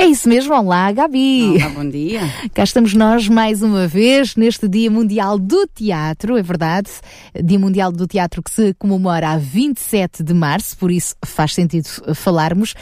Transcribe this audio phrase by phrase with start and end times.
[0.00, 1.58] É isso mesmo, olá Gabi.
[1.58, 2.22] Olá, bom dia.
[2.54, 6.88] Cá estamos nós mais uma vez neste Dia Mundial do Teatro, é verdade.
[7.44, 11.86] Dia Mundial do Teatro que se comemora a 27 de março, por isso faz sentido
[12.14, 12.74] falarmos.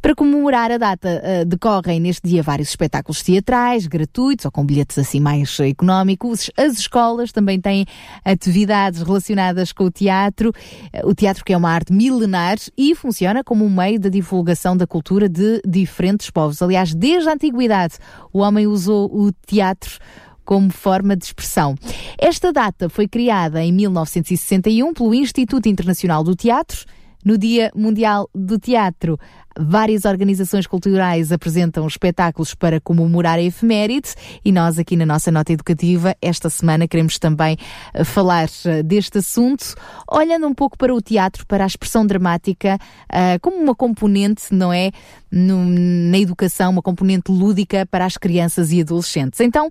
[0.00, 4.96] Para comemorar a data, uh, decorrem neste dia vários espetáculos teatrais, gratuitos ou com bilhetes
[4.96, 6.50] assim mais económicos.
[6.56, 7.84] As escolas também têm
[8.24, 10.50] atividades relacionadas com o teatro.
[10.94, 14.76] Uh, o teatro que é uma arte milenar e funciona como um meio de divulgação
[14.76, 16.57] da cultura de diferentes povos.
[16.64, 17.94] Aliás, desde a antiguidade,
[18.32, 19.98] o homem usou o teatro
[20.44, 21.74] como forma de expressão.
[22.16, 26.86] Esta data foi criada em 1961 pelo Instituto Internacional do Teatro.
[27.22, 29.18] No Dia Mundial do Teatro,
[29.60, 35.52] Várias organizações culturais apresentam espetáculos para comemorar a efeméride e nós aqui na nossa nota
[35.52, 37.56] educativa esta semana queremos também
[37.92, 39.74] eh, falar eh, deste assunto,
[40.08, 44.72] olhando um pouco para o teatro, para a expressão dramática uh, como uma componente, não
[44.72, 44.92] é,
[45.30, 49.40] na educação, uma componente lúdica para as crianças e adolescentes.
[49.40, 49.70] Então,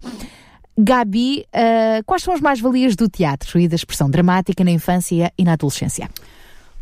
[0.78, 5.44] Gabi, uh, quais são as mais-valias do teatro e da expressão dramática na infância e
[5.46, 6.10] na adolescência?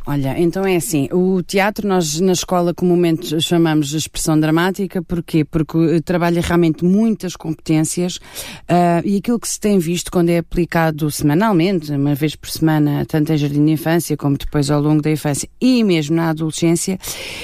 [0.07, 5.43] Olha, então é assim, o teatro nós na escola comumente chamamos de expressão dramática, porquê?
[5.43, 11.09] Porque trabalha realmente muitas competências uh, e aquilo que se tem visto quando é aplicado
[11.09, 15.09] semanalmente, uma vez por semana, tanto em jardim de infância como depois ao longo da
[15.09, 16.99] infância e mesmo na adolescência,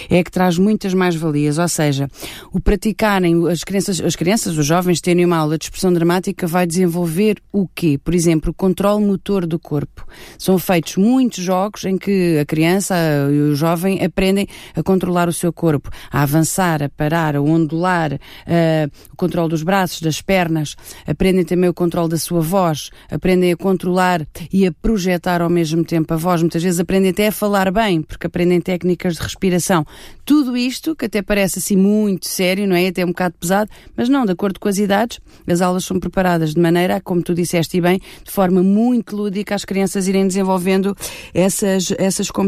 [0.08, 2.08] é que traz muitas mais-valias, ou seja,
[2.53, 6.68] o praticarem, as crianças, as crianças, os jovens terem uma aula de expressão dramática vai
[6.68, 7.98] desenvolver o quê?
[7.98, 10.06] Por exemplo, o controle motor do corpo.
[10.38, 12.96] São feitos muitos jogos em que a criança
[13.32, 18.12] e o jovem aprendem a controlar o seu corpo, a avançar, a parar, a ondular,
[18.14, 20.75] uh, o controle dos braços, das pernas,
[21.08, 25.86] aprendem também o controle da sua voz, aprendem a controlar e a projetar ao mesmo
[25.86, 26.42] tempo a voz.
[26.42, 29.86] Muitas vezes aprendem até a falar bem, porque aprendem técnicas de respiração.
[30.25, 32.88] Tudo isto, que até parece assim muito sério, não é?
[32.88, 36.54] Até um bocado pesado, mas não, de acordo com as idades, as aulas são preparadas
[36.54, 40.94] de maneira, como tu disseste e bem, de forma muito lúdica, as crianças irem desenvolvendo
[41.34, 42.41] essas, essas competências.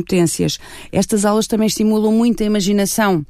[0.91, 3.25] Estas aulas também estimulam muito a imaginação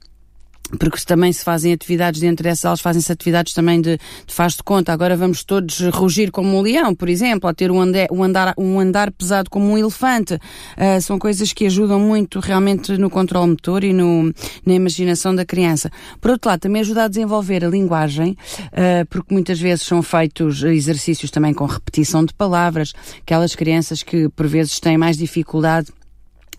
[0.78, 4.64] porque também se fazem atividades dentro dessas aulas, fazem-se atividades também de, de faz de
[4.64, 4.92] conta.
[4.92, 8.54] Agora vamos todos rugir como um leão, por exemplo, ou ter um, andar, um andar,
[8.58, 10.36] um andar pesado como um elefante.
[10.36, 14.34] Uh, são coisas que ajudam muito realmente no controle motor e no,
[14.66, 15.92] na imaginação da criança.
[16.20, 20.64] Por outro lado, também ajuda a desenvolver a linguagem, uh, porque muitas vezes são feitos
[20.64, 22.94] exercícios também com repetição de palavras.
[23.22, 25.92] Aquelas crianças que por vezes têm mais dificuldade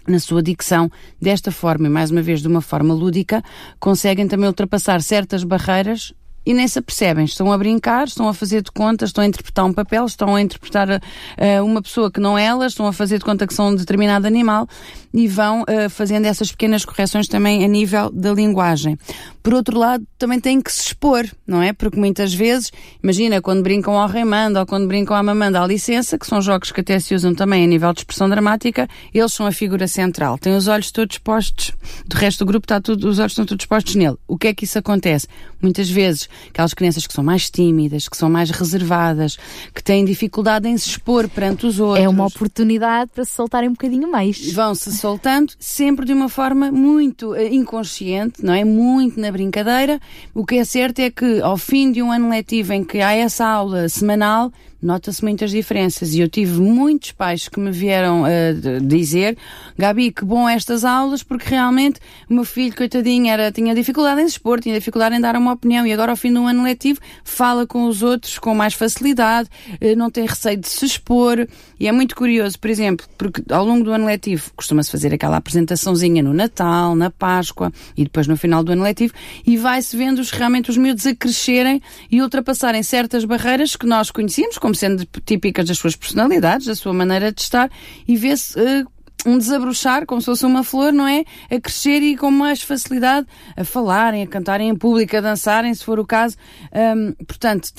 [0.07, 3.43] na sua dicção, desta forma e mais uma vez de uma forma lúdica,
[3.79, 6.15] conseguem também ultrapassar certas barreiras
[6.47, 7.25] e nem se apercebem.
[7.25, 10.41] Estão a brincar, estão a fazer de conta, estão a interpretar um papel, estão a
[10.41, 13.69] interpretar uh, uma pessoa que não é elas, estão a fazer de conta que são
[13.69, 14.69] um determinado animal
[15.13, 18.99] e vão uh, fazendo essas pequenas correções também a nível da linguagem.
[19.45, 21.75] Por outro lado, também têm que se expor, não é?
[21.75, 22.73] Porque muitas vezes,
[23.03, 26.73] imagina, quando brincam ao Raymond ou quando brincam à Mamanda à licença, que são jogos
[26.73, 30.39] que até se usam também a nível de expressão dramática, eles são a figura central.
[30.39, 31.73] Têm os olhos todos postos,
[32.07, 34.17] do resto do grupo está tudo, os olhos estão todos postos nele.
[34.27, 35.27] O que é que isso acontece?
[35.61, 39.37] Muitas vezes aquelas crianças que são mais tímidas, que são mais reservadas,
[39.75, 42.03] que têm dificuldade em se expor perante os outros.
[42.03, 44.53] É uma oportunidade para se soltarem um bocadinho mais.
[44.53, 48.65] Vão se soltando, sempre de uma forma muito uh, inconsciente, não é?
[48.65, 50.01] Muito na brincadeira.
[50.33, 53.13] O que é certo é que ao fim de um ano letivo em que há
[53.13, 54.51] essa aula semanal,
[54.83, 56.15] nota-se muitas diferenças.
[56.15, 59.37] E eu tive muitos pais que me vieram uh, dizer,
[59.79, 64.29] Gabi, que bom estas aulas, porque realmente o meu filho, coitadinho, era, tinha dificuldade em
[64.29, 67.01] se expor, tinha dificuldade em dar uma opinião, e agora ao fim do ano letivo
[67.23, 69.49] fala com os outros com mais facilidade,
[69.81, 71.47] uh, não tem receio de se expor,
[71.79, 75.37] e é muito curioso, por exemplo, porque ao longo do ano letivo costuma-se fazer aquela
[75.37, 79.15] apresentaçãozinha no Natal, na Páscoa, e depois no final do ano letivo,
[79.47, 81.81] e vai-se vendo os, realmente os miúdos a crescerem
[82.11, 86.75] e ultrapassarem certas barreiras que nós conhecíamos, como como sendo típicas das suas personalidades, da
[86.75, 87.71] sua maneira de estar,
[88.07, 88.87] e vê-se uh,
[89.27, 91.25] um desabrochar, como se fosse uma flor, não é?
[91.51, 93.27] A crescer e com mais facilidade
[93.57, 96.37] a falarem, a cantarem em público, a dançarem, se for o caso.
[96.73, 97.71] Um, portanto,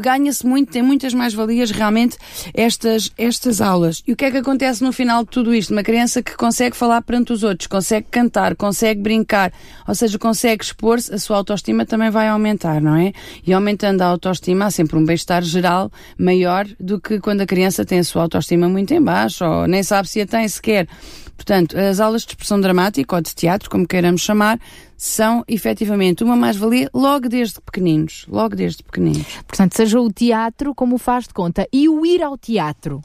[0.00, 2.16] ganha-se muito, tem muitas mais-valias realmente
[2.54, 4.02] estas, estas aulas.
[4.06, 5.72] E o que é que acontece no final de tudo isto?
[5.72, 9.52] Uma criança que consegue falar perante os outros, consegue cantar, consegue brincar,
[9.86, 13.12] ou seja, consegue expor-se, a sua autoestima também vai aumentar, não é?
[13.46, 17.84] E aumentando a autoestima há sempre um bem-estar geral maior do que quando a criança
[17.84, 20.88] tem a sua autoestima muito em baixo, ou nem sabe se a tem sequer.
[21.36, 24.60] Portanto, as aulas de expressão dramática ou de teatro, como queiramos chamar,
[24.96, 28.24] são efetivamente uma mais-valia logo desde pequeninos.
[28.28, 29.26] Logo desde pequeninos.
[29.48, 31.66] Portanto, seja o teatro como faz de conta.
[31.72, 33.02] E o ir ao teatro?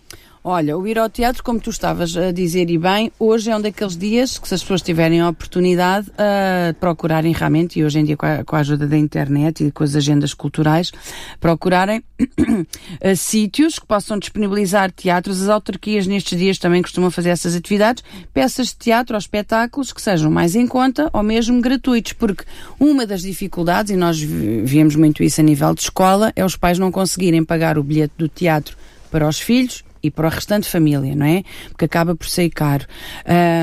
[0.49, 3.59] Olha, o ir ao teatro, como tu estavas a dizer e bem, hoje é um
[3.59, 8.05] daqueles dias que se as pessoas tiverem a oportunidade a procurarem realmente, e hoje em
[8.05, 10.93] dia com a, com a, ajuda da internet e com as agendas culturais,
[11.41, 12.65] procurarem uh,
[13.17, 15.41] sítios que possam disponibilizar teatros.
[15.41, 18.01] As autarquias nestes dias também costumam fazer essas atividades,
[18.33, 22.45] peças de teatro ou espetáculos que sejam mais em conta ou mesmo gratuitos, porque
[22.79, 26.79] uma das dificuldades, e nós vemos muito isso a nível de escola, é os pais
[26.79, 28.77] não conseguirem pagar o bilhete do teatro
[29.11, 31.43] para os filhos e para o restante família, não é?
[31.69, 32.85] Porque acaba por ser caro.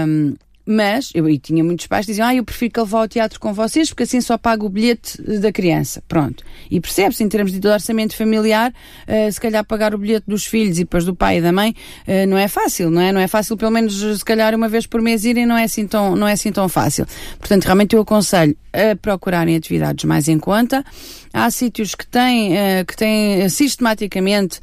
[0.07, 0.35] Um,
[0.67, 3.09] mas, eu e tinha muitos pais que diziam, ah, eu prefiro que ele vá ao
[3.09, 6.03] teatro com vocês porque assim só pago o bilhete da criança.
[6.09, 6.43] Pronto.
[6.71, 10.79] E percebe-se, em termos de orçamento familiar, uh, se calhar pagar o bilhete dos filhos
[10.79, 11.75] e depois do pai e da mãe,
[12.09, 13.13] uh, não é fácil, não é?
[13.13, 15.87] Não é fácil, pelo menos, se calhar uma vez por mês irem, não é assim
[15.87, 17.07] tão, não é assim tão fácil.
[17.39, 20.85] Portanto, realmente eu aconselho a procurarem atividades mais em conta.
[21.33, 24.61] Há sítios que têm, uh, que têm sistematicamente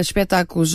[0.00, 0.74] espetáculos,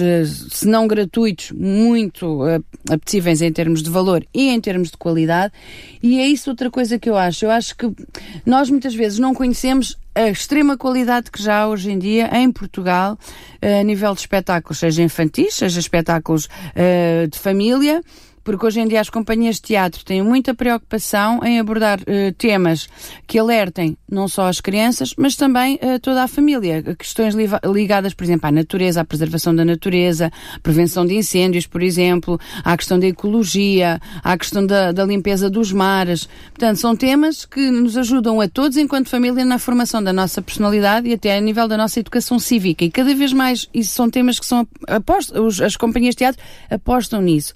[0.51, 2.43] se não gratuitos, muito
[2.89, 5.53] apetecíveis em termos de valor e em termos de qualidade.
[6.01, 7.45] E é isso outra coisa que eu acho.
[7.45, 7.91] Eu acho que
[8.45, 12.51] nós muitas vezes não conhecemos a extrema qualidade que já há hoje em dia em
[12.51, 13.17] Portugal,
[13.61, 16.47] a nível de espetáculos, seja infantis, seja espetáculos
[17.29, 18.01] de família
[18.43, 22.87] porque hoje em dia as companhias de teatro têm muita preocupação em abordar uh, temas
[23.25, 26.83] que alertem não só as crianças, mas também uh, toda a família.
[26.95, 30.31] Questões li ligadas, por exemplo, à natureza, à preservação da natureza,
[30.61, 35.71] prevenção de incêndios, por exemplo, à questão da ecologia, à questão da, da limpeza dos
[35.71, 36.27] mares.
[36.49, 41.07] Portanto, são temas que nos ajudam a todos, enquanto família, na formação da nossa personalidade
[41.07, 42.83] e até a nível da nossa educação cívica.
[42.83, 47.21] E cada vez mais, isso são temas que são apostos, as companhias de teatro apostam
[47.21, 47.53] nisso.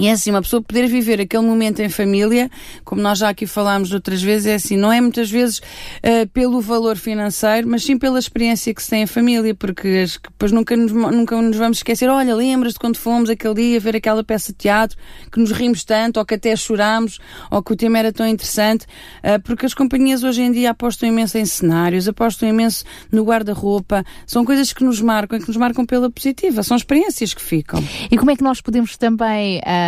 [0.00, 2.50] E é assim, uma pessoa poder viver aquele momento em família,
[2.84, 6.60] como nós já aqui falámos outras vezes, é assim, não é muitas vezes uh, pelo
[6.60, 10.90] valor financeiro, mas sim pela experiência que se tem em família, porque depois nunca nos,
[10.90, 14.98] nunca nos vamos esquecer, olha, lembras-te quando fomos aquele dia ver aquela peça de teatro,
[15.30, 18.86] que nos rimos tanto, ou que até chorámos, ou que o tema era tão interessante,
[19.22, 24.04] uh, porque as companhias hoje em dia apostam imenso em cenários, apostam imenso no guarda-roupa,
[24.26, 27.80] são coisas que nos marcam, que nos marcam pela positiva, são experiências que ficam.
[28.10, 29.58] E como é que nós podemos também...
[29.58, 29.83] Uh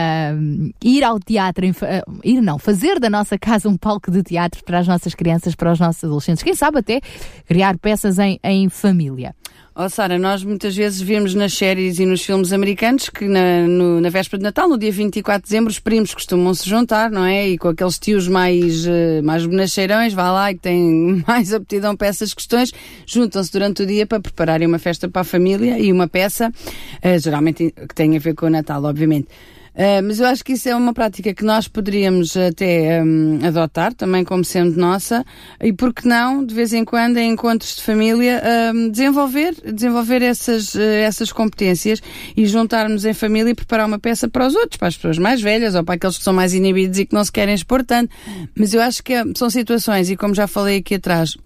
[0.82, 4.78] ir ao teatro, uh, ir não, fazer da nossa casa um palco de teatro para
[4.78, 6.42] as nossas crianças, para os nossos adolescentes.
[6.42, 7.00] Quem sabe até
[7.46, 9.34] criar peças em, em família.
[9.78, 14.00] Oh, Sara, nós muitas vezes vemos nas séries e nos filmes americanos que na, no,
[14.00, 17.26] na véspera de Natal, no dia 24 de dezembro, os primos costumam se juntar, não
[17.26, 17.46] é?
[17.46, 21.94] E com aqueles tios mais, uh, mais bonacheirões, vá lá, e que têm mais aptidão
[21.94, 22.72] para essas questões,
[23.04, 27.18] juntam-se durante o dia para prepararem uma festa para a família e uma peça, uh,
[27.18, 29.28] geralmente que tem a ver com o Natal, obviamente.
[29.76, 33.92] Uh, mas eu acho que isso é uma prática que nós poderíamos até um, adotar,
[33.92, 35.22] também como sendo nossa,
[35.62, 38.42] e por que não, de vez em quando, em encontros de família,
[38.74, 42.00] um, desenvolver, desenvolver essas, uh, essas competências
[42.34, 45.42] e juntarmos em família e preparar uma peça para os outros, para as pessoas mais
[45.42, 48.10] velhas ou para aqueles que são mais inibidos e que não se querem expor tanto.
[48.54, 51.36] Mas eu acho que é, são situações, e como já falei aqui atrás,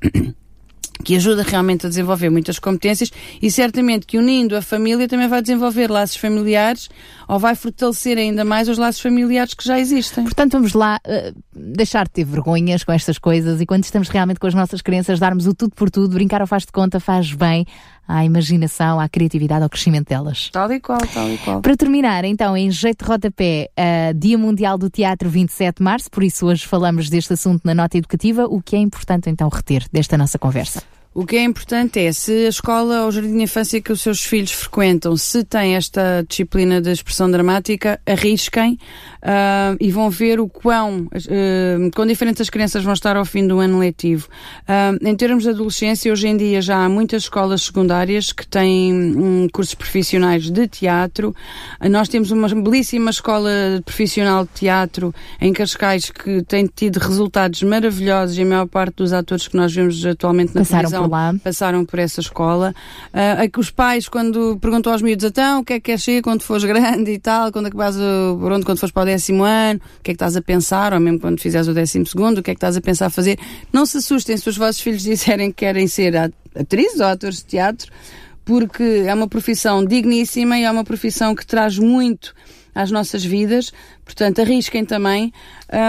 [1.05, 3.11] que ajuda realmente a desenvolver muitas competências
[3.41, 6.89] e certamente que unindo a família também vai desenvolver laços familiares
[7.29, 10.25] ou vai fortalecer ainda mais os laços familiares que já existem.
[10.25, 14.41] Portanto, vamos lá uh, deixar de ter vergonhas com estas coisas e quando estamos realmente
[14.41, 17.33] com as nossas crianças, darmos o tudo por tudo, brincar ao faz de conta, faz
[17.33, 17.67] bem
[18.11, 20.51] à imaginação, à criatividade, ao crescimento delas.
[20.53, 21.61] Tal e qual, tal e qual.
[21.61, 26.11] Para terminar, então, em jeito de rodapé, uh, Dia Mundial do Teatro 27 de Março,
[26.11, 28.47] por isso hoje falamos deste assunto na nota educativa.
[28.47, 30.83] O que é importante então reter desta nossa conversa?
[31.13, 34.01] O que é importante é se a escola ou o jardim de infância que os
[34.01, 38.79] seus filhos frequentam, se tem esta disciplina de expressão dramática, arrisquem
[39.21, 43.45] uh, e vão ver o quão, uh, quão diferentes as crianças vão estar ao fim
[43.45, 44.29] do ano letivo.
[44.69, 48.95] Uh, em termos de adolescência, hoje em dia já há muitas escolas secundárias que têm
[48.95, 51.35] um, cursos profissionais de teatro.
[51.91, 53.51] nós temos uma belíssima escola
[53.85, 59.13] profissional de teatro em Cascais que tem tido resultados maravilhosos e a maior parte dos
[59.13, 61.35] atores que nós vemos atualmente na Passaram televisão passaram por lá.
[61.43, 62.75] Passaram por essa escola.
[63.09, 66.23] Uh, que os pais, quando perguntam aos miúdos, então, o que é que queres ser
[66.23, 69.81] quando fores grande e tal, quando acabas o, pronto, quando fores para o décimo ano,
[69.99, 72.43] o que é que estás a pensar, ou mesmo quando fizeres o décimo segundo, o
[72.43, 73.39] que é que estás a pensar fazer.
[73.73, 76.15] Não se assustem se os vossos filhos disserem que querem ser
[76.55, 77.91] atrizes ou atores de teatro,
[78.45, 82.35] porque é uma profissão digníssima e é uma profissão que traz muito
[82.75, 83.73] às nossas vidas,
[84.05, 85.33] portanto arrisquem também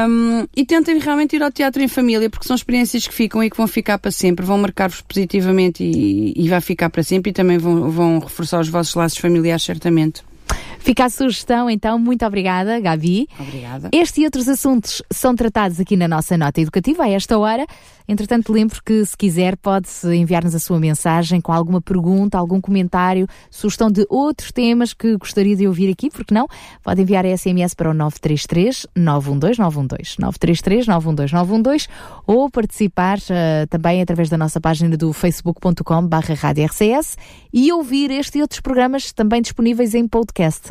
[0.09, 3.49] um, e tentem realmente ir ao teatro em família, porque são experiências que ficam e
[3.49, 7.33] que vão ficar para sempre, vão marcar-vos positivamente e, e vai ficar para sempre e
[7.33, 10.23] também vão, vão reforçar os vossos laços familiares, certamente.
[10.81, 11.99] Fica a sugestão, então.
[11.99, 13.27] Muito obrigada, Gabi.
[13.39, 13.89] Obrigada.
[13.93, 17.67] Este e outros assuntos são tratados aqui na nossa nota educativa a esta hora.
[18.07, 23.27] Entretanto, lembro que, se quiser, pode enviar-nos a sua mensagem com alguma pergunta, algum comentário,
[23.49, 26.47] sugestão de outros temas que gostaria de ouvir aqui, porque não?
[26.83, 31.87] Pode enviar a SMS para o 933 912 912 933 912 912
[32.25, 36.35] ou participar uh, também através da nossa página do facebook.com barra
[37.53, 40.70] e ouvir este e outros programas também disponíveis em podcast